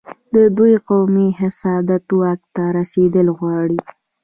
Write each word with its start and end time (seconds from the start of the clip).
د 0.35 0.37
دوی 0.57 0.73
قومي 0.89 1.27
حسادت 1.39 2.05
واک 2.19 2.41
ته 2.55 2.63
رسېدل 2.77 3.27
غواړي. 3.37 3.79